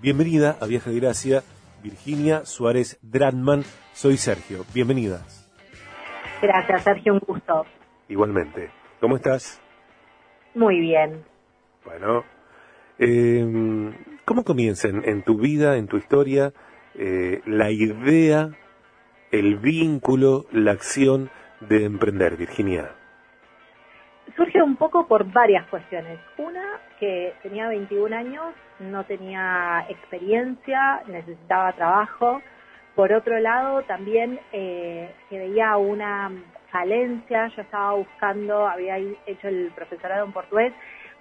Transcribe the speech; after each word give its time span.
Bienvenida 0.00 0.56
a 0.60 0.66
Viaje 0.66 0.90
de 0.90 1.00
Gracia, 1.00 1.42
Virginia 1.82 2.44
Suárez 2.44 3.00
Dratman. 3.02 3.64
Soy 3.94 4.16
Sergio. 4.16 4.64
Bienvenidas. 4.72 5.50
Gracias, 6.40 6.84
Sergio, 6.84 7.14
un 7.14 7.18
gusto. 7.18 7.66
Igualmente. 8.08 8.70
¿Cómo 9.00 9.16
estás? 9.16 9.60
Muy 10.54 10.78
bien. 10.78 11.24
Bueno, 11.84 12.22
eh, 13.00 13.92
¿cómo 14.24 14.44
comienza 14.44 14.86
en, 14.86 15.22
tu 15.24 15.36
vida, 15.36 15.78
en 15.78 15.88
tu 15.88 15.96
historia, 15.96 16.52
eh, 16.94 17.40
la 17.44 17.72
idea, 17.72 18.50
el 19.32 19.56
vínculo, 19.56 20.46
la 20.52 20.70
acción 20.70 21.28
de 21.60 21.86
emprender, 21.86 22.36
Virginia? 22.36 22.94
Surge 24.38 24.62
un 24.62 24.76
poco 24.76 25.08
por 25.08 25.24
varias 25.32 25.66
cuestiones. 25.66 26.20
Una, 26.36 26.78
que 27.00 27.34
tenía 27.42 27.66
21 27.66 28.14
años, 28.14 28.54
no 28.78 29.02
tenía 29.02 29.84
experiencia, 29.88 31.02
necesitaba 31.08 31.72
trabajo. 31.72 32.40
Por 32.94 33.12
otro 33.12 33.40
lado, 33.40 33.82
también 33.82 34.38
eh, 34.52 35.12
que 35.28 35.40
veía 35.40 35.76
una 35.76 36.30
falencia, 36.70 37.48
yo 37.48 37.62
estaba 37.62 37.94
buscando, 37.94 38.68
había 38.68 38.98
hecho 39.26 39.48
el 39.48 39.72
profesorado 39.74 40.24
en 40.26 40.32
portugués, 40.32 40.72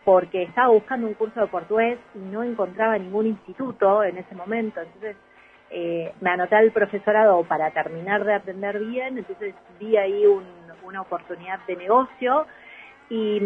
porque 0.06 0.44
estaba 0.44 0.68
buscando 0.68 1.08
un 1.08 1.16
curso 1.16 1.42
de 1.42 1.48
portugués 1.48 1.98
y 2.14 2.20
no 2.20 2.44
encontraba 2.44 3.00
ningún 3.00 3.26
instituto 3.26 4.04
en 4.04 4.20
ese 4.20 4.36
momento. 4.36 4.80
Entonces 4.80 5.18
eh, 5.72 6.14
me 6.22 6.30
anoté 6.30 6.56
al 6.56 6.72
profesorado 6.72 7.44
para 7.46 7.72
terminar 7.72 8.24
de 8.24 8.36
aprender 8.36 8.78
bien, 8.78 9.18
entonces 9.18 9.56
vi 9.80 9.98
ahí 9.98 10.24
una 10.84 11.02
oportunidad 11.02 11.60
de 11.66 11.78
negocio 11.78 12.46
y, 13.10 13.42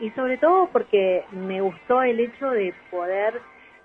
y, 0.00 0.10
sobre 0.10 0.38
todo 0.38 0.68
porque 0.72 1.24
me 1.32 1.60
gustó 1.60 2.02
el 2.02 2.20
hecho 2.20 2.50
de 2.50 2.72
poder 2.90 3.40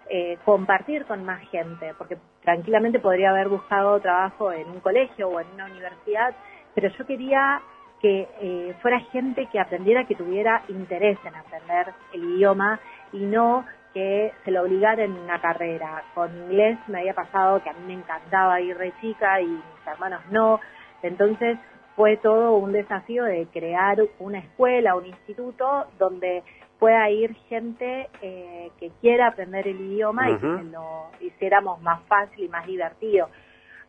eh, 0.10 0.38
compartir 0.46 1.06
con 1.06 1.24
más 1.24 1.42
gente, 1.50 1.94
porque 1.98 2.18
tranquilamente 2.42 3.00
podría 3.00 3.32
haber 3.32 3.48
buscado 3.48 4.00
trabajo 4.00 4.52
en 4.52 4.70
un 4.70 4.80
colegio 4.80 5.30
o 5.30 5.40
en 5.40 5.48
una 5.54 5.66
universidad, 5.66 6.34
pero 6.74 6.90
yo 6.90 7.06
quería 7.06 7.62
que 8.02 8.28
eh, 8.42 8.76
fuera 8.82 9.00
gente 9.12 9.48
que 9.52 9.60
aprendiera, 9.60 10.06
que 10.06 10.16
tuviera 10.16 10.64
interés 10.70 11.18
en 11.26 11.36
aprender 11.36 11.94
el 12.14 12.24
idioma 12.24 12.80
y 13.12 13.20
no 13.20 13.66
que 13.94 14.34
se 14.46 14.52
lo 14.52 14.64
obligara 14.64 15.04
en 15.04 15.12
una 15.12 15.42
carrera. 15.42 16.04
Con 16.14 16.36
inglés 16.36 16.78
me 16.88 17.00
había 17.00 17.14
pasado 17.14 17.62
que 17.62 17.70
a 17.70 17.74
mí 17.74 17.80
me 17.88 17.94
encantaba 17.94 18.62
ir 18.62 18.78
de 18.78 18.94
chica 19.02 19.42
y 19.42 19.48
mis 19.48 19.88
hermanos 19.88 20.22
no. 20.32 20.60
Entonces 21.02 21.58
fue 22.00 22.16
todo 22.16 22.56
un 22.56 22.72
desafío 22.72 23.26
de 23.26 23.46
crear 23.48 23.98
una 24.20 24.40
escuela, 24.40 24.96
un 24.96 25.06
instituto 25.06 25.86
donde 25.98 26.44
pueda 26.80 27.10
ir 27.10 27.36
gente 27.50 28.08
eh, 28.22 28.72
que 28.80 28.90
quiera 29.02 29.28
aprender 29.28 29.68
el 29.68 29.82
idioma 29.82 30.32
y 30.32 30.38
que 30.38 30.64
lo 30.72 31.10
hiciéramos 31.20 31.82
más 31.82 32.02
fácil 32.04 32.46
y 32.46 32.48
más 32.48 32.66
divertido. 32.66 33.28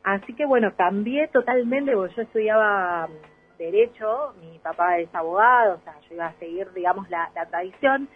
Así 0.02 0.34
que 0.34 0.44
bueno, 0.44 0.72
cambié 0.77 1.28
totalmente 1.28 1.92
porque 1.94 2.17
yo 2.17 2.22
estudiaba 2.22 3.08
derecho, 3.58 4.34
mi 4.41 4.58
papá 4.58 4.98
es 4.98 5.14
abogado, 5.14 5.77
o 5.77 5.80
sea, 5.84 5.95
yo 6.08 6.17
iba 6.17 6.27
a 6.27 6.34
seguir, 6.41 6.72
digamos, 6.72 7.08
la, 7.11 7.30
tradición 7.48 8.08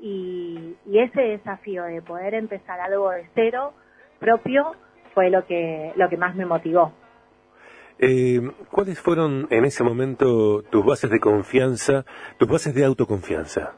y, 0.00 0.76
ese 0.86 1.20
desafío 1.20 1.82
de 1.82 2.00
poder 2.00 2.34
empezar 2.34 2.78
algo 2.78 3.10
de 3.10 3.26
cero 3.34 3.72
propio 4.20 4.76
fue 5.14 5.30
lo 5.30 5.44
que, 5.46 5.92
lo 5.96 6.08
que 6.08 6.16
más 6.16 6.36
me 6.36 6.46
motivó. 6.46 6.92
Eh, 8.04 8.40
¿Cuáles 8.68 9.00
fueron 9.00 9.46
en 9.50 9.64
ese 9.64 9.84
momento 9.84 10.62
tus 10.62 10.84
bases 10.84 11.08
de 11.08 11.20
confianza, 11.20 12.04
tus 12.36 12.48
bases 12.48 12.74
de 12.74 12.84
autoconfianza? 12.84 13.74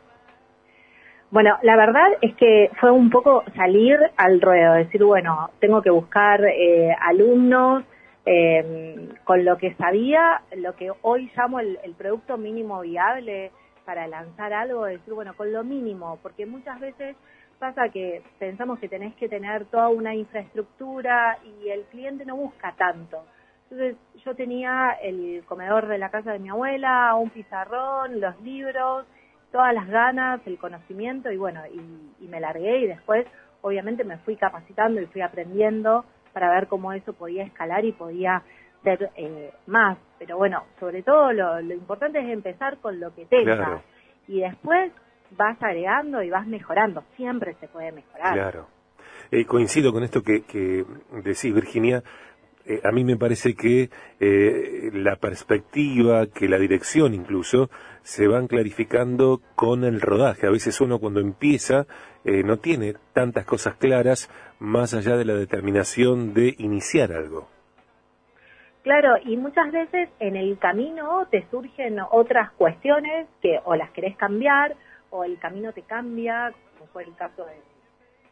Bueno, 1.30 1.58
la 1.60 1.76
verdad 1.76 2.06
es 2.22 2.34
que 2.36 2.70
fue 2.80 2.90
un 2.90 3.10
poco 3.10 3.44
salir 3.54 3.98
al 4.16 4.40
ruedo, 4.40 4.74
decir, 4.74 5.04
bueno, 5.04 5.50
tengo 5.60 5.82
que 5.82 5.90
buscar 5.90 6.42
eh, 6.42 6.96
alumnos 7.02 7.84
eh, 8.24 9.10
con 9.24 9.44
lo 9.44 9.58
que 9.58 9.74
sabía, 9.74 10.40
lo 10.56 10.74
que 10.74 10.90
hoy 11.02 11.30
llamo 11.36 11.60
el, 11.60 11.78
producto 11.98 12.38
mínimo 12.38 12.80
viable 12.80 13.50
para 13.84 14.06
lanzar 14.06 14.54
algo, 14.54 14.86
decir, 14.86 15.12
bueno, 15.12 15.34
con 15.36 15.52
lo 15.52 15.62
mínimo, 15.64 16.18
porque 16.22 16.46
muchas 16.46 16.80
veces 16.80 17.14
pasa 17.58 17.90
que 17.90 18.22
pensamos 18.38 18.78
que 18.78 18.88
tenés 18.88 19.14
que 19.16 19.28
tener 19.28 19.66
toda 19.66 19.88
una 19.88 20.14
infraestructura 20.14 21.36
y 21.60 21.68
el 21.68 21.82
cliente 21.90 22.24
no 22.24 22.36
busca 22.36 22.72
tanto. 22.78 23.18
Entonces 23.70 23.96
yo 24.24 24.34
tenía 24.34 24.92
el 25.02 25.42
comedor 25.46 25.88
de 25.88 25.98
la 25.98 26.10
casa 26.10 26.32
de 26.32 26.38
mi 26.38 26.48
abuela, 26.48 27.14
un 27.14 27.30
pizarrón, 27.30 28.20
los 28.20 28.40
libros, 28.42 29.06
todas 29.50 29.74
las 29.74 29.86
ganas, 29.88 30.40
el 30.46 30.58
conocimiento 30.58 31.30
y 31.30 31.36
bueno, 31.36 31.60
y, 31.66 32.26
me 32.26 32.40
largué 32.40 32.80
y 32.80 32.86
después 32.88 33.26
obviamente 33.60 34.02
me 34.02 34.18
fui 34.18 34.36
capacitando 34.36 35.00
y 35.00 35.06
fui 35.06 35.20
aprendiendo 35.20 36.04
para 36.32 36.50
ver 36.50 36.66
cómo 36.66 36.92
eso 36.92 37.12
podía 37.12 37.44
escalar 37.44 37.84
y 37.84 37.92
podía 37.92 38.42
ser 38.82 39.10
eh, 39.14 39.52
más. 39.66 39.96
Pero 40.18 40.36
bueno, 40.36 40.64
sobre 40.80 41.02
todo 41.02 41.32
lo, 41.32 41.60
importante 41.60 42.18
es 42.18 42.28
empezar 42.28 42.78
con 42.78 42.98
lo 42.98 43.14
que 43.14 43.26
tengas 43.26 43.82
y 44.26 44.40
después 44.40 44.90
vas 45.36 45.62
agregando 45.62 46.22
y 46.22 46.30
vas 46.30 46.46
mejorando. 46.46 47.04
Siempre 47.16 47.54
se 47.60 47.68
puede 47.68 47.92
mejorar. 47.92 48.34
Claro. 48.34 48.66
Eh, 49.30 49.46
coincido 49.46 49.92
con 49.92 50.02
esto 50.02 50.22
que, 50.22 50.42
que 50.42 50.84
decís, 51.22 51.54
Virginia. 51.54 52.02
Eh, 52.66 52.80
a 52.82 52.92
mí 52.92 53.04
me 53.04 53.16
parece 53.16 53.54
que 53.54 53.90
eh, 54.20 54.90
la 54.94 55.16
perspectiva, 55.16 56.26
que 56.26 56.48
la 56.48 56.58
dirección 56.58 57.12
incluso, 57.12 57.68
se 58.02 58.26
van 58.26 58.46
clarificando 58.46 59.40
con 59.54 59.84
el 59.84 60.00
rodaje. 60.00 60.46
A 60.46 60.50
veces 60.50 60.80
uno 60.80 60.98
cuando 60.98 61.20
empieza 61.20 61.86
eh, 62.24 62.42
no 62.42 62.58
tiene 62.58 62.94
tantas 63.12 63.44
cosas 63.44 63.76
claras 63.76 64.30
más 64.58 64.94
allá 64.94 65.16
de 65.16 65.26
la 65.26 65.34
determinación 65.34 66.32
de 66.32 66.54
iniciar 66.58 67.12
algo. 67.12 67.48
Claro, 68.82 69.16
y 69.24 69.36
muchas 69.36 69.70
veces 69.72 70.08
en 70.18 70.36
el 70.36 70.58
camino 70.58 71.26
te 71.30 71.46
surgen 71.50 71.98
otras 72.10 72.52
cuestiones 72.52 73.28
que 73.40 73.58
o 73.64 73.74
las 73.74 73.90
querés 73.90 74.16
cambiar 74.16 74.76
o 75.10 75.24
el 75.24 75.38
camino 75.38 75.72
te 75.72 75.82
cambia, 75.82 76.52
como 76.78 76.90
fue 76.92 77.04
el 77.04 77.14
caso 77.14 77.44
de 77.46 77.73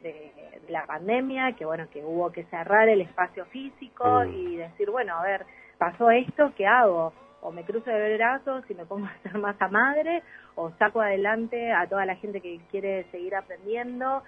de, 0.02 0.32
la 0.68 0.86
pandemia, 0.86 1.52
que 1.52 1.64
bueno, 1.64 1.86
que 1.92 2.02
hubo 2.04 2.30
que 2.30 2.44
cerrar 2.44 2.88
el 2.88 3.00
espacio 3.00 3.44
físico 3.46 4.22
mm. 4.24 4.32
y 4.32 4.56
decir, 4.56 4.90
bueno, 4.90 5.16
a 5.16 5.22
ver, 5.22 5.44
pasó 5.76 6.10
esto, 6.10 6.52
¿qué 6.56 6.66
hago? 6.66 7.12
O 7.40 7.50
me 7.50 7.64
cruzo 7.64 7.90
de 7.90 8.16
brazos 8.16 8.64
y 8.70 8.74
me 8.74 8.86
pongo 8.86 9.06
a 9.06 9.22
ser 9.22 9.36
masa 9.38 9.68
madre, 9.68 10.22
o 10.54 10.70
saco 10.78 11.00
adelante 11.00 11.72
a 11.72 11.86
toda 11.88 12.06
la 12.06 12.16
gente 12.16 12.40
que 12.40 12.60
quiere 12.70 13.04
seguir 13.10 13.34
aprendiendo. 13.34 14.22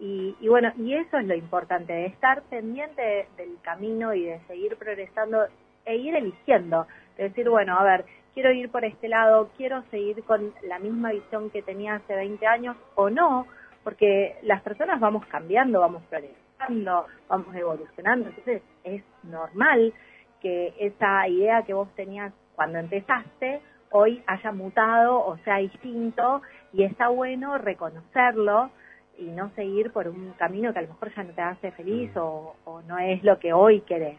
Y, 0.00 0.36
y 0.40 0.48
bueno, 0.48 0.72
y 0.76 0.94
eso 0.94 1.18
es 1.18 1.26
lo 1.26 1.34
importante, 1.34 1.92
de 1.92 2.06
estar 2.06 2.42
pendiente 2.42 3.26
del 3.36 3.58
camino 3.62 4.14
y 4.14 4.24
de 4.24 4.40
seguir 4.46 4.76
progresando 4.76 5.46
e 5.84 5.96
ir 5.96 6.14
eligiendo. 6.14 6.86
De 7.16 7.24
decir, 7.24 7.48
bueno, 7.48 7.76
a 7.76 7.82
ver, 7.82 8.04
quiero 8.34 8.52
ir 8.52 8.70
por 8.70 8.84
este 8.84 9.08
lado, 9.08 9.50
quiero 9.56 9.82
seguir 9.90 10.22
con 10.22 10.52
la 10.62 10.78
misma 10.78 11.10
visión 11.10 11.50
que 11.50 11.62
tenía 11.62 11.96
hace 11.96 12.14
20 12.14 12.46
años 12.46 12.76
o 12.94 13.10
no, 13.10 13.46
porque 13.84 14.36
las 14.42 14.62
personas 14.62 15.00
vamos 15.00 15.24
cambiando, 15.26 15.80
vamos 15.80 16.02
progresando, 16.10 17.06
vamos 17.28 17.54
evolucionando, 17.54 18.28
entonces 18.28 18.62
es 18.84 19.02
normal 19.22 19.92
que 20.40 20.74
esa 20.78 21.28
idea 21.28 21.62
que 21.62 21.74
vos 21.74 21.88
tenías 21.94 22.32
cuando 22.54 22.78
empezaste 22.78 23.60
hoy 23.90 24.22
haya 24.26 24.52
mutado 24.52 25.24
o 25.24 25.36
sea 25.38 25.58
distinto 25.58 26.42
y 26.72 26.82
está 26.84 27.08
bueno 27.08 27.58
reconocerlo 27.58 28.70
y 29.18 29.24
no 29.30 29.50
seguir 29.56 29.90
por 29.92 30.08
un 30.08 30.32
camino 30.38 30.72
que 30.72 30.78
a 30.78 30.82
lo 30.82 30.88
mejor 30.88 31.14
ya 31.14 31.22
no 31.24 31.32
te 31.32 31.42
hace 31.42 31.72
feliz 31.72 32.10
mm. 32.14 32.18
o, 32.18 32.56
o 32.64 32.82
no 32.82 32.98
es 32.98 33.22
lo 33.24 33.38
que 33.38 33.52
hoy 33.52 33.80
querés. 33.80 34.18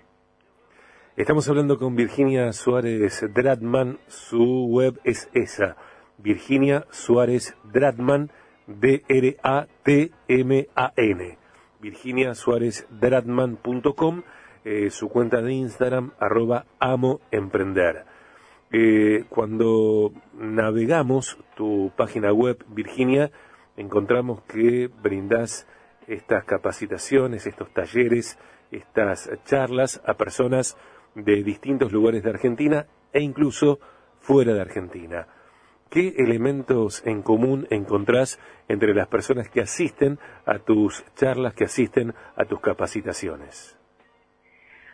Estamos 1.15 1.49
hablando 1.49 1.77
con 1.77 1.95
Virginia 1.95 2.51
Suárez 2.53 3.25
Dratman, 3.33 3.99
su 4.07 4.67
web 4.69 4.99
es 5.03 5.29
esa, 5.33 5.75
Virginia 6.17 6.85
Suárez 6.91 7.57
Dratman 7.65 8.31
D-R-A-T-M-A-N. 8.69 9.77
Virginia 11.81 12.35
Suárez 12.35 12.87
Dratman.com, 12.91 14.21
eh, 14.63 14.89
su 14.91 15.09
cuenta 15.09 15.41
de 15.41 15.53
Instagram, 15.53 16.11
arroba 16.19 16.65
amo 16.79 17.19
emprender. 17.31 18.05
Eh, 18.71 19.25
cuando 19.29 20.11
navegamos 20.37 21.39
tu 21.55 21.91
página 21.95 22.31
web, 22.31 22.63
Virginia, 22.67 23.31
encontramos 23.75 24.43
que 24.43 24.87
brindas 25.01 25.65
estas 26.07 26.43
capacitaciones, 26.43 27.47
estos 27.47 27.73
talleres, 27.73 28.37
estas 28.71 29.31
charlas 29.45 30.01
a 30.05 30.13
personas 30.13 30.77
de 31.15 31.43
distintos 31.43 31.91
lugares 31.91 32.21
de 32.23 32.29
Argentina 32.29 32.85
e 33.11 33.21
incluso 33.21 33.79
fuera 34.19 34.53
de 34.53 34.61
Argentina. 34.61 35.27
¿Qué 35.89 36.13
elementos 36.17 37.05
en 37.07 37.23
común 37.23 37.65
encontrás 37.71 38.39
entre 38.67 38.93
las 38.93 39.07
personas 39.07 39.49
que 39.49 39.61
asisten 39.61 40.19
a 40.45 40.59
tus 40.59 41.03
charlas, 41.15 41.55
que 41.55 41.63
asisten 41.63 42.13
a 42.35 42.45
tus 42.45 42.59
capacitaciones? 42.59 43.75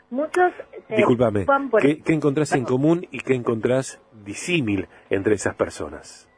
Muchos. 0.09 0.53
Disculpame, 0.87 1.45
¿qué, 1.81 2.13
encontrás 2.13 2.53
en 2.53 2.63
común 2.63 3.05
y 3.11 3.19
qué 3.19 3.33
encontrás 3.33 4.01
disímil 4.23 4.87
entre 5.09 5.35
esas 5.35 5.55
personas? 5.55 6.29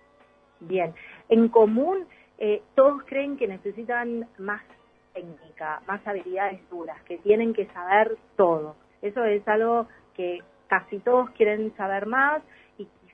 Bien, 0.60 0.96
en 1.30 1.50
común, 1.50 2.08
eh, 2.40 2.64
todos 2.74 3.04
creen 3.06 3.38
que 3.38 3.48
necesitan 3.48 4.28
más 4.40 4.64
técnica, 5.14 5.82
más 5.88 6.06
habilidades 6.08 6.68
duras, 6.72 7.00
que 7.04 7.20
tienen 7.20 7.54
que 7.54 7.68
saber 7.68 8.18
todo. 8.36 8.76
Eso 9.04 9.24
es 9.26 9.48
algo 9.48 9.88
que 10.16 10.40
casi 10.68 10.98
todos 11.00 11.30
quieren 11.32 11.76
saber 11.76 12.08
más 12.08 12.42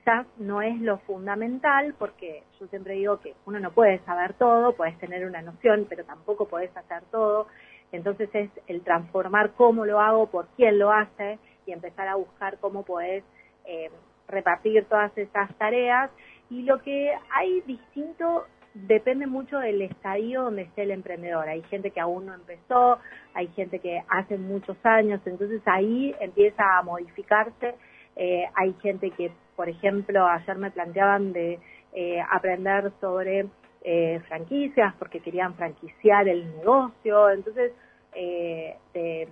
quizás 0.03 0.27
no 0.37 0.61
es 0.61 0.79
lo 0.81 0.97
fundamental 0.99 1.95
porque 1.97 2.43
yo 2.59 2.67
siempre 2.67 2.95
digo 2.95 3.19
que 3.19 3.35
uno 3.45 3.59
no 3.59 3.71
puede 3.71 3.99
saber 3.99 4.33
todo, 4.33 4.75
puedes 4.75 4.97
tener 4.99 5.25
una 5.25 5.41
noción, 5.41 5.85
pero 5.89 6.03
tampoco 6.03 6.47
puedes 6.47 6.75
hacer 6.75 7.03
todo. 7.09 7.47
Entonces 7.91 8.29
es 8.33 8.49
el 8.67 8.81
transformar 8.81 9.51
cómo 9.51 9.85
lo 9.85 10.01
hago, 10.01 10.27
por 10.27 10.47
quién 10.57 10.77
lo 10.77 10.91
hace 10.91 11.39
y 11.65 11.71
empezar 11.71 12.07
a 12.09 12.15
buscar 12.15 12.57
cómo 12.59 12.83
puedes 12.83 13.23
eh, 13.65 13.89
repartir 14.27 14.85
todas 14.85 15.17
esas 15.17 15.53
tareas. 15.57 16.11
Y 16.49 16.63
lo 16.63 16.81
que 16.81 17.13
hay 17.33 17.61
distinto 17.61 18.45
depende 18.73 19.25
mucho 19.25 19.59
del 19.59 19.81
estadio 19.83 20.43
donde 20.43 20.63
esté 20.63 20.83
el 20.83 20.91
emprendedor. 20.91 21.47
Hay 21.47 21.61
gente 21.63 21.91
que 21.91 22.01
aún 22.01 22.25
no 22.25 22.33
empezó, 22.33 22.99
hay 23.33 23.47
gente 23.49 23.79
que 23.79 24.03
hace 24.09 24.37
muchos 24.37 24.75
años, 24.83 25.21
entonces 25.25 25.61
ahí 25.65 26.13
empieza 26.19 26.77
a 26.77 26.81
modificarse. 26.81 27.75
Eh, 28.15 28.45
hay 28.55 28.73
gente 28.81 29.11
que, 29.11 29.31
por 29.55 29.69
ejemplo, 29.69 30.25
ayer 30.27 30.57
me 30.57 30.71
planteaban 30.71 31.33
de 31.33 31.59
eh, 31.93 32.21
aprender 32.31 32.91
sobre 32.99 33.47
eh, 33.83 34.21
franquicias 34.27 34.93
porque 34.97 35.19
querían 35.19 35.55
franquiciar 35.55 36.27
el 36.27 36.57
negocio. 36.57 37.29
Entonces, 37.29 37.73
de, 38.13 39.27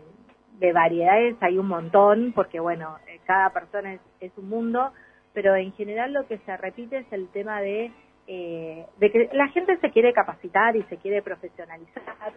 de, 0.60 0.74
variedades 0.74 1.36
hay 1.42 1.58
un 1.58 1.68
montón 1.68 2.34
porque, 2.34 2.60
bueno, 2.60 2.98
cada 3.26 3.52
persona 3.52 3.94
es, 3.94 4.02
es 4.20 4.32
un 4.38 4.50
mundo, 4.50 4.92
pero 5.34 5.56
en 5.56 5.72
general 5.74 6.14
lo 6.14 6.26
que 6.28 6.40
se 6.40 6.58
repite 6.58 6.98
es 6.98 7.14
el 7.14 7.28
tema 7.30 7.62
de 7.62 7.92
eh, 8.28 8.86
de 8.98 9.12
que 9.12 9.30
la 9.34 9.48
gente 9.50 9.78
se 9.80 9.92
quiere 9.92 10.14
capacitar 10.14 10.76
y 10.76 10.84
se 10.84 10.98
quiere 10.98 11.22
profesionalizar, 11.22 12.32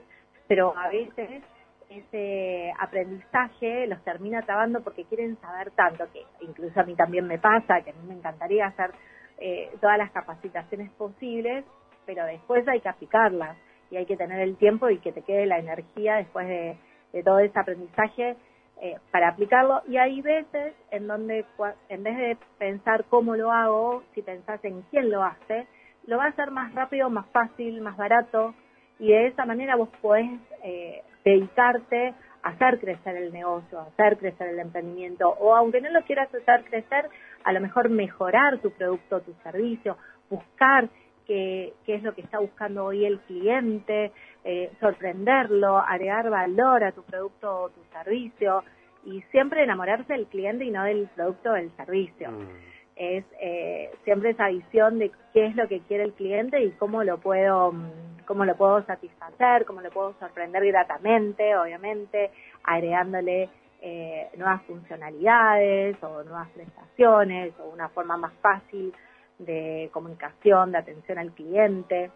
pero 0.48 0.76
a 0.76 0.88
veces 0.88 1.42
ese 1.90 2.72
aprendizaje 2.78 3.86
los 3.86 4.02
termina 4.04 4.42
trabando 4.42 4.82
porque 4.82 5.04
quieren 5.04 5.36
saber 5.40 5.70
tanto, 5.72 6.04
que 6.12 6.22
incluso 6.40 6.81
a 6.81 6.84
mí 6.84 6.94
también 6.94 7.26
me 7.26 7.38
pasa, 7.38 7.82
que 7.82 7.90
a 7.90 7.94
mí 7.94 8.08
me 8.08 8.14
encantaría 8.14 8.66
hacer 8.66 8.90
eh, 9.38 9.70
todas 9.81 9.98
las 9.98 10.10
capacitaciones 10.12 10.90
posibles, 10.92 11.64
pero 12.06 12.25
después 12.26 12.66
hay 12.69 12.81
que 12.81 12.88
aplicarlas 12.88 13.56
y 13.90 13.96
hay 13.96 14.06
que 14.06 14.16
tener 14.16 14.40
el 14.40 14.56
tiempo 14.56 14.90
y 14.90 14.98
que 14.98 15.12
te 15.12 15.22
quede 15.22 15.46
la 15.46 15.58
energía 15.58 16.16
después 16.16 16.48
de, 16.48 16.76
todo 17.22 17.38
ese 17.38 17.56
aprendizaje 17.56 18.36
eh, 18.81 18.96
para 19.12 19.28
aplicarlo. 19.28 19.82
Y 19.86 19.98
hay 19.98 20.20
veces 20.20 20.75
en 20.90 21.06
donde, 21.06 21.44
en 21.88 22.02
vez 22.02 22.16
de 22.16 22.36
pensar 22.58 23.04
cómo 23.04 23.36
lo 23.36 23.52
hago, 23.52 24.02
si 24.14 24.22
pensás 24.22 24.64
en 24.64 24.82
quién 24.90 25.10
lo 25.10 25.22
hace, 25.22 25.69
lo 26.06 26.19
va 26.19 26.25
a 26.25 26.28
hacer 26.28 26.50
más 26.50 26.75
rápido, 26.75 27.08
más 27.08 27.26
fácil, 27.31 27.81
más 27.81 27.96
barato 27.96 28.54
y 28.99 29.08
de 29.08 29.26
esa 29.29 29.44
manera 29.44 29.76
vos 29.76 29.88
podés 30.00 30.31
eh, 30.62 31.02
dedicarte 31.25 32.14
a 32.43 32.50
hacer 32.50 32.79
crecer 32.79 33.17
el 33.17 33.32
negocio, 33.32 33.81
a 33.81 33.85
hacer 33.85 34.19
crecer 34.19 34.49
el 34.49 34.58
emprendimiento 34.58 35.29
o 35.29 35.55
aunque 35.55 35.81
no 35.81 35.91
lo 35.91 36.02
quieras 36.02 36.29
hacer 36.35 36.64
crecer, 36.64 37.08
a 37.43 37.52
lo 37.52 37.61
mejor 37.61 37.88
mejorar 37.88 38.58
tu 38.58 38.70
producto, 38.70 39.20
tu 39.20 39.32
servicio, 39.43 39.96
buscar 40.31 40.88
qué, 41.26 41.73
qué 41.87 41.94
es 41.94 42.02
lo 42.02 42.14
que 42.14 42.20
está 42.20 42.38
buscando 42.38 42.85
hoy 42.85 43.05
el 43.05 43.20
cliente, 43.20 44.12
eh, 44.44 44.70
sorprenderlo, 44.81 45.79
agregar 45.79 46.31
valor 46.31 46.85
a 46.85 46.93
tu 46.93 47.02
producto 47.02 47.62
o 47.62 47.70
tu 47.70 47.81
servicio 47.93 48.62
y 49.05 49.23
siempre 49.31 49.62
enamorarse 49.62 50.12
del 50.12 50.26
cliente 50.26 50.64
y 50.64 50.70
no 50.70 50.85
del 50.85 51.08
producto 51.14 51.50
o 51.50 51.55
del 51.55 51.75
servicio. 51.76 52.31
Mm 52.31 52.75
es 52.96 53.25
eh, 53.41 53.91
siempre 54.05 54.31
esa 54.31 54.49
visión 54.49 54.99
de 54.99 55.11
qué 55.32 55.46
es 55.46 55.56
lo 55.56 55.69
que 55.69 55.81
quiere 55.81 56.05
el 56.05 56.12
cliente 56.12 56.62
y 56.62 56.70
cómo 56.73 57.02
lo 57.02 57.19
puedo 57.19 57.73
mm, 57.73 57.91
cómo 58.25 58.44
lo 58.44 58.56
puedo 58.56 58.85
satisfacer, 58.85 59.65
cómo 59.65 59.81
lo 59.81 59.91
puedo 59.91 60.15
sorprender 60.19 60.67
gratamente, 60.67 61.56
obviamente, 61.56 62.31
agregándole 62.62 63.49
eh, 63.81 64.31
nuevas 64.37 64.62
funcionalidades 64.62 65.97
o 66.03 66.23
nuevas 66.23 66.49
prestaciones 66.50 67.53
o 67.61 67.69
una 67.69 67.88
forma 67.91 68.17
más 68.17 68.32
fácil 68.41 68.93
de 69.38 69.91
comunicación, 69.93 70.73
de 70.73 70.79
atención 70.79 71.19
al 71.19 71.32
cliente. 71.32 72.11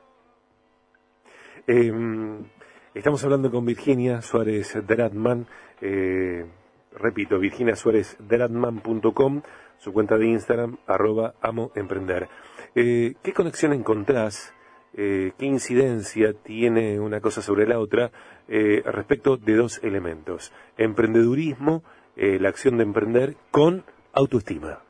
Em, 1.67 2.45
estamos 2.95 3.23
hablando 3.25 3.51
con 3.51 3.67
Virginia 3.67 4.23
Suárez 4.23 4.79
Dratman, 4.87 5.47
eh, 5.81 6.47
repito, 6.93 7.39
virginiasuárezderatman.com 7.39 9.43
su 9.79 9.93
cuenta 9.93 10.19
de 10.19 10.27
Instagram, 10.27 10.77
arroba 10.87 11.35
amo 11.41 11.71
emprender. 11.75 12.29
Eh, 12.75 13.15
¿Qué 13.23 13.33
conexión 13.33 13.73
encontrás, 13.73 14.55
eh, 15.01 15.33
qué 15.39 15.47
incidencia 15.47 16.33
tiene 16.35 16.99
una 16.99 17.21
cosa 17.21 17.41
sobre 17.41 17.69
la 17.69 17.79
otra 17.79 18.11
eh, 18.49 18.83
respecto 18.85 19.37
de 19.37 19.55
dos 19.55 19.83
elementos? 19.85 20.53
Emprendedurismo, 20.77 21.85
la 22.17 22.49
acción 22.49 22.79
de 22.79 22.83
emprender, 22.83 23.37
con 23.53 23.85
autoestima. 24.13 24.81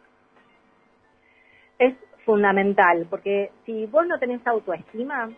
Es 1.78 1.94
fundamental, 2.24 3.06
porque 3.10 3.50
si 3.66 3.84
vos 3.84 4.06
no 4.06 4.18
tenés 4.18 4.46
autoestima, 4.46 5.30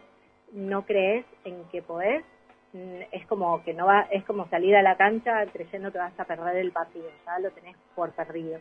no 0.52 0.82
crees 0.84 1.24
en 1.44 1.64
que 1.70 1.82
podés, 1.82 2.24
mm, 2.72 3.00
es 3.12 3.26
como 3.26 3.62
que 3.64 3.74
no 3.74 3.86
va, 3.86 4.02
es 4.10 4.24
como 4.24 4.48
salir 4.48 4.76
a 4.76 4.82
la 4.82 4.96
cancha 4.96 5.46
creyendo 5.52 5.92
que 5.92 5.98
vas 5.98 6.18
a 6.18 6.24
perder 6.24 6.56
el 6.56 6.72
partido, 6.72 7.08
ya 7.26 7.38
lo 7.38 7.50
tenés 7.50 7.76
por 7.94 8.12
perdido. 8.12 8.60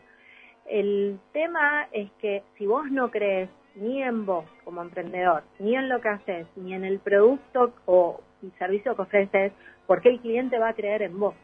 El 0.66 1.18
tema 1.32 1.88
es 1.92 2.10
que 2.20 2.42
si 2.56 2.66
vos 2.66 2.90
no 2.90 3.10
crees 3.10 3.48
ni 3.74 4.02
en 4.02 4.26
vos 4.26 4.44
como 4.64 4.82
emprendedor, 4.82 5.42
ni 5.58 5.76
en 5.76 5.88
lo 5.88 6.00
que 6.00 6.08
haces, 6.08 6.46
ni 6.56 6.74
en 6.74 6.84
el 6.84 6.98
producto 6.98 7.72
o 7.86 8.20
servicio 8.58 8.96
que 8.96 9.02
ofreces, 9.02 9.52
¿por 9.86 10.00
qué 10.00 10.10
el 10.10 10.20
cliente 10.20 10.58
va 10.58 10.68
a 10.68 10.74
creer 10.74 11.02
en 11.02 11.18
vos? 11.18 11.34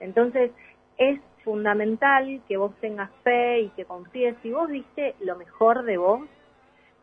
Entonces, 0.00 0.50
es 0.98 1.20
fundamental 1.44 2.40
que 2.48 2.56
vos 2.56 2.74
tengas 2.80 3.10
fe 3.22 3.60
y 3.60 3.68
que 3.70 3.84
confíes. 3.84 4.36
Si 4.42 4.50
vos 4.50 4.68
diste 4.68 5.14
lo 5.20 5.36
mejor 5.36 5.84
de 5.84 5.96
vos, 5.96 6.28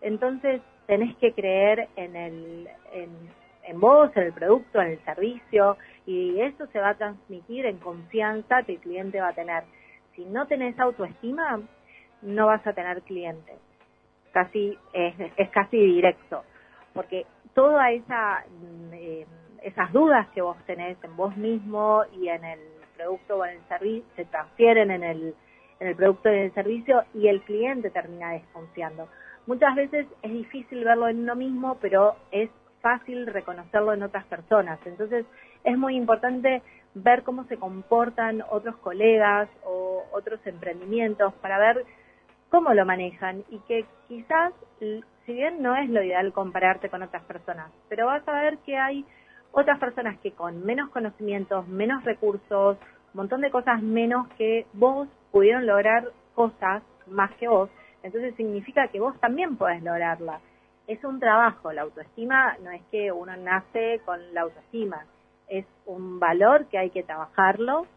entonces 0.02 0.62
tenés 0.86 1.16
que 1.18 1.34
creer 1.34 1.88
en, 1.96 2.16
el, 2.16 2.68
en, 2.92 3.10
en 3.64 3.80
vos, 3.80 4.12
en 4.16 4.24
el 4.24 4.34
producto, 4.34 4.82
en 4.82 4.92
el 4.92 5.06
servicio, 5.06 5.78
y 6.06 6.40
eso 6.42 6.68
se 6.68 6.80
va 6.80 6.90
a 6.90 6.98
transmitir 6.98 7.66
en 7.66 7.78
confianza 7.78 8.64
que 8.64 8.74
el 8.74 8.80
cliente 8.80 9.22
va 9.22 9.30
a 9.30 9.34
tener 9.34 9.64
si 10.16 10.26
no 10.26 10.48
tenés 10.48 10.80
autoestima, 10.80 11.62
no 12.22 12.48
vas 12.48 12.66
a 12.68 12.74
tener 12.74 13.02
clientes. 13.02 13.56
Casi, 14.34 14.78
es, 14.92 15.14
es 15.38 15.50
casi 15.52 15.78
directo. 15.78 16.44
Porque 16.94 17.26
toda 17.54 17.92
esa, 17.92 18.44
eh, 18.92 19.26
esas 19.62 19.94
dudas 19.94 20.28
que 20.30 20.42
vos 20.42 20.58
tenés 20.66 21.02
en 21.04 21.16
vos 21.16 21.36
mismo 21.38 22.04
y 22.20 22.28
en 22.28 22.44
el 22.44 22.60
producto 22.98 23.38
o 23.38 23.46
en 23.46 23.58
el 23.58 23.68
servicio, 23.68 24.04
se 24.16 24.26
transfieren 24.26 24.92
en 24.92 25.04
el, 25.04 25.36
en 25.80 25.88
el 25.88 25.96
producto 25.96 26.30
y 26.30 26.36
en 26.36 26.42
el 26.44 26.54
servicio 26.54 27.04
y 27.14 27.28
el 27.28 27.42
cliente 27.44 27.90
termina 27.90 28.32
desconfiando. 28.32 29.08
Muchas 29.46 29.76
veces 29.76 30.08
es 30.22 30.32
difícil 30.32 30.84
verlo 30.84 31.08
en 31.08 31.20
uno 31.20 31.36
mismo, 31.36 31.78
pero 31.82 32.16
es 32.32 32.50
fácil 32.82 33.28
reconocerlo 33.28 33.94
en 33.94 34.04
otras 34.04 34.26
personas. 34.26 34.80
Entonces 34.86 35.26
es 35.64 35.78
muy 35.78 35.96
importante 35.96 36.62
ver 36.96 37.24
cómo 37.24 37.46
se 37.46 37.58
comportan 37.58 38.44
otros 38.50 38.76
colegas 38.78 39.50
o 39.66 40.04
otros 40.12 40.40
emprendimientos 40.46 41.34
para 41.36 41.58
ver 41.58 41.86
cómo 42.54 42.72
lo 42.76 42.86
manejan 42.86 43.44
y 43.50 43.58
que 43.62 43.84
quizás, 44.08 44.54
si 44.78 45.34
bien 45.34 45.64
no 45.64 45.76
es 45.76 45.90
lo 45.90 46.04
ideal 46.04 46.32
compararte 46.34 46.88
con 46.88 47.02
otras 47.02 47.24
personas, 47.24 47.72
pero 47.90 48.06
vas 48.06 48.22
a 48.28 48.42
ver 48.42 48.60
que 48.60 48.78
hay 48.78 49.04
otras 49.52 49.80
personas 49.80 50.20
que 50.20 50.34
con 50.34 50.64
menos 50.64 50.92
conocimientos, 50.92 51.68
menos 51.68 52.04
recursos, 52.04 52.78
un 52.78 53.16
montón 53.16 53.42
de 53.42 53.50
cosas 53.50 53.82
menos 53.82 54.28
que 54.38 54.68
vos 54.74 55.08
pudieron 55.32 55.66
lograr 55.66 56.12
cosas 56.36 56.84
más 57.08 57.32
que 57.38 57.48
vos, 57.48 57.72
entonces 58.04 58.36
significa 58.36 58.88
que 58.90 59.00
vos 59.00 59.20
también 59.20 59.58
podés 59.58 59.82
lograrla. 59.82 60.40
Es 60.86 61.04
un 61.04 61.20
trabajo, 61.20 61.74
la 61.74 61.82
autoestima 61.82 62.56
no 62.64 62.70
es 62.70 62.84
que 62.92 63.12
uno 63.12 63.36
nace 63.36 64.00
con 64.06 64.20
la 64.32 64.42
autoestima, 64.42 65.08
es 65.48 65.66
un 65.88 66.20
valor 66.20 66.68
que 66.68 66.78
hay 66.78 66.92
que 66.92 67.02
trabajarlo 67.02 67.88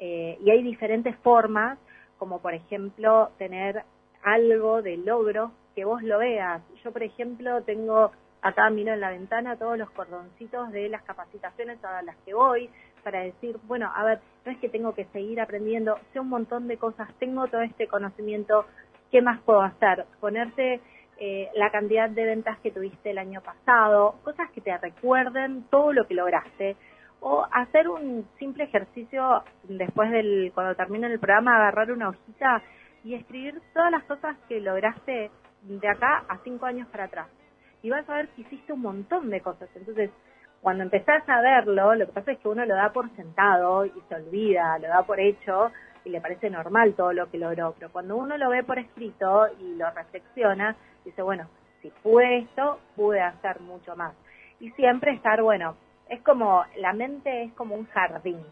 eh, 0.00 0.36
y 0.40 0.50
hay 0.50 0.64
diferentes 0.64 1.14
formas, 1.18 1.78
como 2.18 2.40
por 2.40 2.54
ejemplo 2.54 3.30
tener 3.38 3.84
algo 4.22 4.82
de 4.82 4.96
logro 4.96 5.52
que 5.74 5.84
vos 5.84 6.02
lo 6.02 6.18
veas. 6.18 6.62
Yo, 6.84 6.92
por 6.92 7.02
ejemplo, 7.02 7.62
tengo 7.62 8.12
acá 8.42 8.70
miro 8.70 8.92
en 8.92 9.00
la 9.00 9.10
ventana 9.10 9.56
todos 9.56 9.78
los 9.78 9.90
cordoncitos 9.90 10.70
de 10.72 10.88
las 10.88 11.02
capacitaciones 11.02 11.82
a 11.84 12.02
las 12.02 12.16
que 12.24 12.34
voy 12.34 12.70
para 13.02 13.20
decir, 13.20 13.56
bueno, 13.64 13.90
a 13.94 14.04
ver, 14.04 14.20
no 14.44 14.52
es 14.52 14.58
que 14.58 14.68
tengo 14.68 14.94
que 14.94 15.06
seguir 15.06 15.40
aprendiendo, 15.40 15.98
sé 16.12 16.20
un 16.20 16.28
montón 16.28 16.68
de 16.68 16.76
cosas, 16.76 17.08
tengo 17.18 17.46
todo 17.48 17.62
este 17.62 17.86
conocimiento, 17.86 18.66
¿qué 19.10 19.22
más 19.22 19.40
puedo 19.40 19.62
hacer? 19.62 20.04
Ponerte 20.20 20.80
eh, 21.18 21.48
la 21.54 21.70
cantidad 21.70 22.08
de 22.08 22.24
ventas 22.24 22.58
que 22.60 22.70
tuviste 22.70 23.10
el 23.10 23.18
año 23.18 23.40
pasado, 23.40 24.16
cosas 24.24 24.50
que 24.50 24.60
te 24.60 24.76
recuerden 24.76 25.64
todo 25.70 25.92
lo 25.92 26.06
que 26.06 26.14
lograste 26.14 26.76
o 27.20 27.46
hacer 27.52 27.88
un 27.88 28.26
simple 28.38 28.64
ejercicio 28.64 29.42
después 29.64 30.10
del, 30.10 30.52
cuando 30.54 30.74
termine 30.74 31.06
el 31.06 31.18
programa, 31.18 31.56
agarrar 31.56 31.92
una 31.92 32.08
hojita 32.08 32.62
y 33.04 33.14
escribir 33.14 33.60
todas 33.72 33.90
las 33.90 34.04
cosas 34.04 34.36
que 34.48 34.60
lograste 34.60 35.30
de 35.62 35.88
acá 35.88 36.24
a 36.28 36.38
cinco 36.44 36.66
años 36.66 36.88
para 36.88 37.04
atrás. 37.04 37.28
Y 37.82 37.90
vas 37.90 38.08
a 38.08 38.16
ver 38.16 38.28
que 38.28 38.42
hiciste 38.42 38.72
un 38.72 38.82
montón 38.82 39.30
de 39.30 39.40
cosas. 39.40 39.68
Entonces, 39.74 40.10
cuando 40.60 40.82
empezás 40.82 41.26
a 41.28 41.40
verlo, 41.40 41.94
lo 41.94 42.06
que 42.06 42.12
pasa 42.12 42.32
es 42.32 42.38
que 42.38 42.48
uno 42.48 42.64
lo 42.66 42.74
da 42.74 42.92
por 42.92 43.08
sentado 43.16 43.86
y 43.86 43.92
se 44.08 44.14
olvida, 44.14 44.78
lo 44.78 44.88
da 44.88 45.02
por 45.02 45.18
hecho 45.18 45.70
y 46.04 46.10
le 46.10 46.20
parece 46.20 46.50
normal 46.50 46.94
todo 46.94 47.12
lo 47.12 47.30
que 47.30 47.38
logró, 47.38 47.74
pero 47.78 47.90
cuando 47.90 48.16
uno 48.16 48.36
lo 48.38 48.50
ve 48.50 48.62
por 48.62 48.78
escrito 48.78 49.48
y 49.58 49.74
lo 49.76 49.90
reflexiona, 49.90 50.76
dice, 51.04 51.22
bueno, 51.22 51.48
si 51.82 51.90
pude 52.02 52.38
esto, 52.38 52.78
pude 52.96 53.20
hacer 53.20 53.60
mucho 53.60 53.96
más. 53.96 54.14
Y 54.60 54.70
siempre 54.72 55.12
estar, 55.12 55.42
bueno, 55.42 55.76
es 56.08 56.20
como, 56.22 56.64
la 56.76 56.92
mente 56.92 57.44
es 57.44 57.52
como 57.54 57.74
un 57.74 57.86
jardín, 57.86 58.44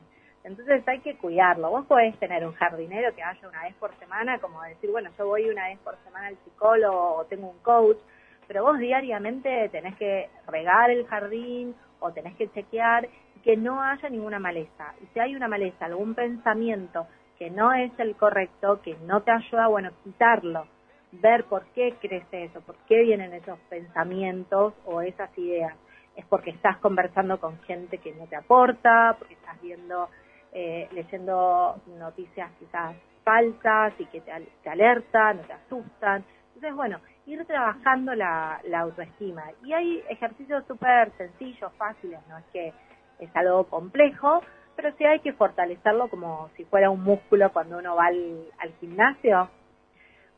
entonces 0.48 0.86
hay 0.88 1.00
que 1.00 1.16
cuidarlo. 1.16 1.70
Vos 1.70 1.86
podés 1.86 2.18
tener 2.18 2.44
un 2.46 2.54
jardinero 2.54 3.14
que 3.14 3.22
vaya 3.22 3.48
una 3.48 3.62
vez 3.62 3.74
por 3.76 3.94
semana, 3.98 4.38
como 4.38 4.62
decir, 4.62 4.90
bueno, 4.90 5.10
yo 5.16 5.26
voy 5.26 5.48
una 5.48 5.68
vez 5.68 5.78
por 5.78 5.96
semana 6.04 6.28
al 6.28 6.36
psicólogo 6.44 7.16
o 7.16 7.24
tengo 7.26 7.48
un 7.48 7.58
coach, 7.58 7.98
pero 8.46 8.64
vos 8.64 8.78
diariamente 8.78 9.68
tenés 9.68 9.94
que 9.96 10.28
regar 10.46 10.90
el 10.90 11.06
jardín 11.06 11.74
o 12.00 12.12
tenés 12.12 12.34
que 12.36 12.50
chequear 12.50 13.08
que 13.44 13.56
no 13.56 13.82
haya 13.82 14.08
ninguna 14.08 14.38
maleza. 14.38 14.94
Y 15.02 15.06
si 15.12 15.20
hay 15.20 15.36
una 15.36 15.48
maleza, 15.48 15.84
algún 15.84 16.14
pensamiento 16.14 17.06
que 17.38 17.50
no 17.50 17.72
es 17.72 17.92
el 17.98 18.16
correcto, 18.16 18.80
que 18.82 18.96
no 19.06 19.22
te 19.22 19.30
ayuda, 19.30 19.68
bueno, 19.68 19.90
quitarlo, 20.02 20.66
ver 21.12 21.44
por 21.44 21.66
qué 21.66 21.94
crece 22.00 22.44
eso, 22.44 22.60
por 22.62 22.76
qué 22.86 23.02
vienen 23.02 23.32
esos 23.32 23.58
pensamientos 23.70 24.74
o 24.84 25.00
esas 25.00 25.30
ideas. 25.38 25.74
Es 26.16 26.24
porque 26.26 26.50
estás 26.50 26.78
conversando 26.78 27.38
con 27.38 27.60
gente 27.62 27.98
que 27.98 28.12
no 28.12 28.26
te 28.26 28.34
aporta, 28.34 29.14
porque 29.18 29.34
estás 29.34 29.60
viendo, 29.62 30.08
eh, 30.52 30.88
leyendo 30.92 31.80
noticias 31.98 32.50
quizás 32.58 32.96
falsas 33.24 33.92
y 33.98 34.06
que 34.06 34.20
te, 34.20 34.32
te 34.62 34.70
alertan 34.70 35.40
o 35.40 35.42
te 35.42 35.52
asustan. 35.52 36.24
Entonces, 36.54 36.74
bueno, 36.74 37.00
ir 37.28 37.44
trabajando 37.44 38.14
la, 38.14 38.60
autoestima. 38.78 39.44
Y 39.62 39.72
hay 39.72 40.02
ejercicios 40.08 40.64
súper 40.66 41.12
sencillos, 41.18 41.72
fáciles, 41.74 42.20
no 42.28 42.38
es 42.38 42.44
que 42.52 42.72
es 43.18 43.30
algo 43.36 43.64
complejo, 43.64 44.42
pero 44.76 44.92
sí 44.96 45.04
hay 45.04 45.20
que 45.20 45.32
fortalecerlo 45.32 46.08
como 46.08 46.50
si 46.56 46.64
fuera 46.64 46.90
un 46.90 47.02
músculo 47.02 47.52
cuando 47.52 47.78
uno 47.78 47.96
va 47.96 48.06
al, 48.06 48.46
al 48.58 48.72
gimnasio. 48.80 49.50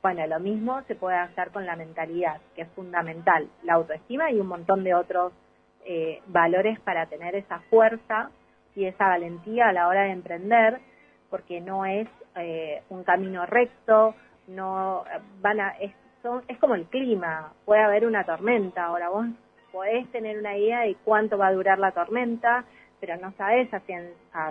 Bueno, 0.03 0.27
lo 0.27 0.41
mismo 0.41 0.83
se 0.89 0.95
puede 0.95 1.17
hacer 1.17 1.51
con 1.51 1.67
la 1.67 1.77
mentalidad, 1.77 2.41
que 2.57 2.63
es 2.63 2.69
fundamental, 2.71 3.49
la 3.63 3.75
autoestima 3.75 4.31
y 4.33 4.41
un 4.41 4.49
montón 4.49 4.83
de 4.83 4.95
otros 4.95 5.33
eh, 5.85 6.23
valores 6.27 6.81
para 6.81 7.07
tener 7.07 7.35
esa 7.35 7.61
fuerza 7.71 8.31
y 8.75 8.87
esa 8.87 9.09
valentía 9.09 9.69
a 9.69 9.73
la 9.73 9.89
hora 9.89 10.03
de 10.03 10.13
emprender, 10.13 10.81
porque 11.29 11.61
no 11.61 11.85
es 11.85 12.09
eh, 12.37 12.83
un 12.89 13.05
camino 13.05 13.47
recto, 13.47 14.15
no 14.49 15.05
es 16.49 16.59
como 16.59 16.75
el 16.75 16.87
clima, 16.87 17.53
puede 17.65 17.83
haber 17.83 18.07
una 18.07 18.25
tormenta, 18.25 18.85
ahora 18.85 19.09
vos 19.09 19.27
podés 19.73 20.11
tener 20.11 20.39
una 20.39 20.57
idea 20.57 20.81
de 20.81 20.97
cuánto 21.05 21.39
va 21.39 21.49
a 21.49 21.53
durar 21.53 21.79
la 21.79 21.93
tormenta, 21.93 22.65
pero 23.01 23.17
no 23.17 23.33
sabes 23.33 23.73
a, 23.73 23.81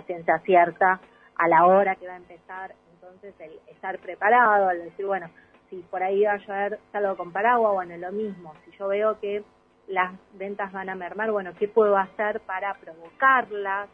ciencia 0.02 0.38
cierta 0.40 1.00
a 1.36 1.48
la 1.48 1.66
hora 1.66 1.94
que 1.96 2.06
va 2.06 2.14
a 2.14 2.16
empezar, 2.16 2.74
entonces 2.94 3.34
el 3.40 3.52
estar 3.68 3.98
preparado, 3.98 4.68
al 4.68 4.82
decir, 4.82 5.06
bueno, 5.06 5.30
si 5.68 5.76
por 5.90 6.02
ahí 6.02 6.24
va 6.24 6.32
a 6.32 6.38
llover, 6.38 6.78
salgo 6.90 7.16
con 7.16 7.32
paraguas, 7.32 7.72
bueno, 7.74 7.96
lo 7.96 8.12
mismo, 8.12 8.52
si 8.64 8.76
yo 8.76 8.88
veo 8.88 9.20
que 9.20 9.44
las 9.86 10.12
ventas 10.34 10.72
van 10.72 10.88
a 10.88 10.94
mermar, 10.94 11.30
bueno, 11.30 11.52
¿qué 11.58 11.68
puedo 11.68 11.96
hacer 11.96 12.40
para 12.40 12.74
provocarlas? 12.74 13.88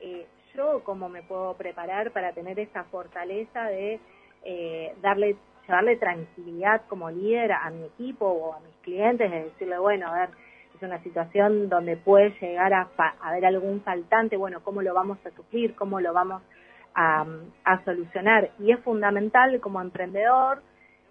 Eh, 0.00 0.26
yo 0.54 0.82
cómo 0.84 1.08
me 1.08 1.22
puedo 1.22 1.54
preparar 1.54 2.10
para 2.12 2.32
tener 2.32 2.58
esa 2.58 2.84
fortaleza 2.84 3.64
de 3.64 4.00
eh, 4.44 4.94
darle 5.02 5.36
darle 5.68 5.96
tranquilidad 5.96 6.82
como 6.88 7.10
líder 7.10 7.52
a 7.52 7.70
mi 7.70 7.84
equipo 7.84 8.26
o 8.26 8.54
a 8.54 8.60
mis 8.60 8.74
clientes, 8.82 9.30
de 9.30 9.44
decirle, 9.44 9.78
bueno, 9.78 10.08
a 10.08 10.20
ver, 10.20 10.30
es 10.74 10.82
una 10.82 11.02
situación 11.02 11.68
donde 11.68 11.96
puede 11.96 12.30
llegar 12.40 12.72
a 12.72 12.88
haber 13.20 13.44
algún 13.46 13.82
faltante, 13.82 14.36
bueno, 14.36 14.60
¿cómo 14.64 14.82
lo 14.82 14.94
vamos 14.94 15.18
a 15.26 15.30
suplir? 15.30 15.74
¿Cómo 15.74 16.00
lo 16.00 16.12
vamos 16.12 16.42
a, 16.94 17.26
solucionar? 17.84 18.50
Y 18.58 18.72
es 18.72 18.80
fundamental 18.80 19.60
como 19.60 19.80
emprendedor, 19.80 20.62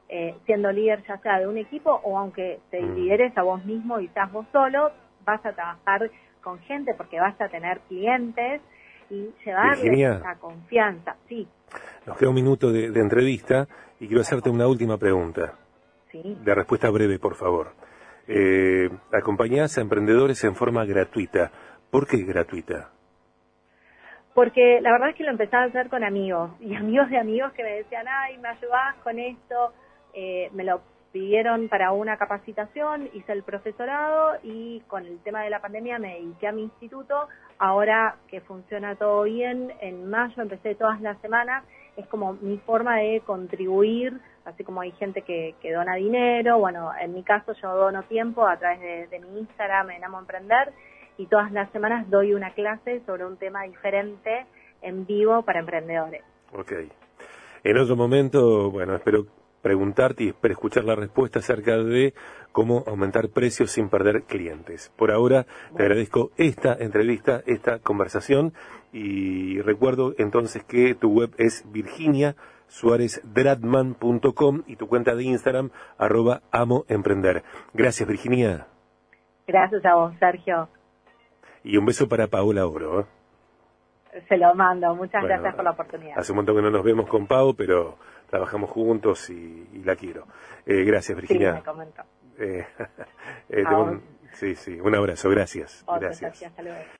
eh, 0.09 0.35
siendo 0.45 0.71
líder 0.71 1.03
ya 1.05 1.17
sea 1.17 1.39
de 1.39 1.47
un 1.47 1.57
equipo 1.57 1.91
o 1.91 2.17
aunque 2.17 2.59
te 2.71 2.81
mm. 2.81 2.95
lideres 2.95 3.37
a 3.37 3.43
vos 3.43 3.63
mismo 3.65 3.99
y 3.99 4.05
estás 4.05 4.31
vos 4.31 4.45
solo, 4.51 4.91
vas 5.25 5.45
a 5.45 5.51
trabajar 5.51 6.09
con 6.41 6.59
gente 6.59 6.93
porque 6.93 7.19
vas 7.19 7.39
a 7.41 7.49
tener 7.49 7.79
clientes 7.89 8.61
y 9.09 9.29
llevarles 9.45 10.21
la 10.21 10.35
confianza. 10.35 11.15
Sí. 11.27 11.47
Nos 12.05 12.17
queda 12.17 12.29
un 12.29 12.35
minuto 12.35 12.71
de, 12.71 12.87
entrevista 12.99 13.67
y 13.99 14.07
quiero 14.07 14.21
hacerte 14.21 14.49
una 14.49 14.67
última 14.67 14.97
pregunta. 14.97 15.53
Sí. 16.11 16.37
De 16.43 16.55
respuesta 16.55 16.89
breve, 16.89 17.19
por 17.19 17.35
favor. 17.35 17.73
Eh, 18.27 18.89
acompañás 19.13 19.77
a 19.77 19.81
emprendedores 19.81 20.43
en 20.43 20.55
forma 20.55 20.85
gratuita. 20.85 21.51
¿Por 21.89 22.07
qué 22.07 22.17
gratuita? 22.23 22.91
Porque 24.33 24.79
la 24.81 24.91
verdad 24.91 25.09
es 25.09 25.15
que 25.15 25.23
lo 25.23 25.31
empecé 25.31 25.55
a 25.55 25.63
hacer 25.63 25.89
con 25.89 26.03
amigos 26.03 26.51
y 26.59 26.75
amigos 26.75 27.09
de 27.09 27.17
amigos 27.17 27.51
que 27.53 27.63
me 27.63 27.71
decían, 27.71 28.05
ay, 28.07 28.37
me 28.37 28.49
ayudás 28.49 28.95
con 29.03 29.17
esto, 29.17 29.73
eh, 30.13 30.49
me 30.53 30.63
lo 30.63 30.81
pidieron 31.11 31.69
para 31.69 31.91
una 31.91 32.17
capacitación, 32.17 33.09
hice 33.13 33.31
el 33.31 33.41
profesorado 33.41 34.37
y 34.43 34.81
con 34.81 35.05
el 35.05 35.17
tema 35.23 35.41
de 35.41 35.49
la 35.49 35.59
pandemia 35.59 35.97
me 35.97 36.15
dediqué 36.15 36.47
a 36.47 36.51
mi 36.51 36.63
instituto. 36.63 37.27
Ahora 37.59 38.15
que 38.27 38.41
funciona 38.41 38.95
todo 38.95 39.23
bien, 39.23 39.73
en 39.81 40.09
mayo 40.09 40.41
empecé 40.41 40.75
todas 40.75 41.01
las 41.01 41.19
semanas, 41.21 41.63
es 41.95 42.05
como 42.07 42.33
mi 42.33 42.57
forma 42.59 42.97
de 42.97 43.21
contribuir, 43.25 44.13
así 44.45 44.63
como 44.63 44.81
hay 44.81 44.91
gente 44.91 45.23
que, 45.23 45.55
dona 45.73 45.95
dinero, 45.95 46.59
bueno, 46.59 46.91
en 47.01 47.13
mi 47.13 47.23
caso 47.23 47.53
yo 47.53 47.75
dono 47.75 48.03
tiempo 48.03 48.45
a 48.47 48.57
través 48.57 49.09
de, 49.09 49.19
mi 49.19 49.39
Instagram 49.39 49.89
en 49.91 50.03
Amo 50.03 50.19
Emprender 50.19 50.71
y 51.17 51.25
todas 51.25 51.51
las 51.51 51.71
semanas 51.71 52.07
doy 52.09 52.33
una 52.33 52.53
clase 52.53 53.01
sobre 53.07 53.25
un 53.25 53.37
tema 53.37 53.63
diferente 53.63 54.45
en 54.83 55.07
vivo 55.07 55.41
para 55.41 55.59
emprendedores. 55.59 56.23
Ok. 56.53 56.73
En 57.63 57.77
otro 57.77 57.95
momento, 57.95 58.69
bueno, 58.69 58.95
espero 58.95 59.25
preguntarte 59.67 60.23
y 60.23 60.31
para 60.31 60.53
escuchar 60.53 60.85
la 60.85 60.95
respuesta 60.95 61.39
acerca 61.39 61.75
de 61.75 62.13
cómo 62.53 62.85
aumentar 62.87 63.27
precios 63.27 63.71
sin 63.71 63.89
perder 63.89 64.23
clientes. 64.23 64.93
Por 64.95 65.11
ahora 65.11 65.45
te 65.75 65.83
agradezco 65.83 66.31
esta 66.37 66.73
entrevista, 66.73 67.43
esta 67.45 67.79
conversación 67.79 68.53
y 68.93 69.59
recuerdo 69.59 70.13
entonces 70.17 70.63
que 70.63 70.95
tu 70.95 71.11
web 71.11 71.31
es 71.37 71.69
virginiasuarezdradman.com 71.69 74.63
y 74.67 74.77
tu 74.77 74.87
cuenta 74.87 75.15
de 75.15 75.25
Instagram 75.25 75.71
arroba 75.97 76.43
amoemprender. 76.51 77.43
Gracias 77.73 78.07
Virginia. 78.07 78.67
Gracias 79.45 79.83
a 79.83 79.95
vos 79.95 80.13
Sergio. 80.17 80.69
Y 81.65 81.75
un 81.75 81.85
beso 81.85 82.07
para 82.07 82.27
Paola 82.27 82.65
Oro. 82.65 83.01
¿eh? 83.01 83.05
Se 84.29 84.37
lo 84.37 84.55
mando, 84.55 84.95
muchas 84.95 85.25
gracias 85.25 85.55
por 85.55 85.65
la 85.65 85.71
oportunidad. 85.71 86.17
Hace 86.17 86.31
un 86.31 86.37
montón 86.37 86.55
que 86.55 86.61
no 86.61 86.71
nos 86.71 86.85
vemos 86.85 87.09
con 87.09 87.27
Pau, 87.27 87.53
pero 87.53 87.97
trabajamos 88.29 88.69
juntos 88.69 89.29
y, 89.29 89.81
la 89.83 89.95
quiero. 89.95 90.27
Eh, 90.65 90.83
gracias, 90.83 91.15
Virginia. 91.15 91.51
Sí, 91.51 91.57
me 91.57 91.63
comentó. 91.63 92.03
Eh, 92.37 92.65
eh, 93.49 93.63
sí, 94.33 94.55
sí, 94.55 94.79
un 94.79 94.95
abrazo, 94.95 95.29
gracias. 95.29 95.83
gracias. 95.99 96.43
hasta 96.43 96.61
luego. 96.61 96.79